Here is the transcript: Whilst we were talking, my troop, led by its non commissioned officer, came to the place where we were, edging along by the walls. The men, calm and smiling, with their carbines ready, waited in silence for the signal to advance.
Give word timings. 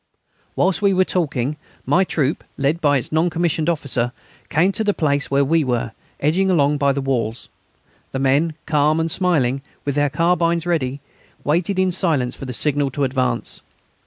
Whilst 0.55 0.81
we 0.81 0.95
were 0.95 1.05
talking, 1.05 1.57
my 1.85 2.03
troop, 2.03 2.43
led 2.57 2.81
by 2.81 2.97
its 2.97 3.11
non 3.11 3.29
commissioned 3.29 3.69
officer, 3.69 4.11
came 4.49 4.71
to 4.71 4.83
the 4.83 4.95
place 4.95 5.29
where 5.29 5.45
we 5.45 5.63
were, 5.63 5.91
edging 6.19 6.49
along 6.49 6.79
by 6.79 6.91
the 6.91 7.01
walls. 7.01 7.49
The 8.11 8.17
men, 8.17 8.55
calm 8.65 8.99
and 8.99 9.11
smiling, 9.11 9.61
with 9.85 9.93
their 9.93 10.09
carbines 10.09 10.65
ready, 10.65 11.01
waited 11.43 11.77
in 11.77 11.91
silence 11.91 12.35
for 12.35 12.45
the 12.45 12.51
signal 12.53 12.89
to 12.89 13.03
advance. 13.03 13.61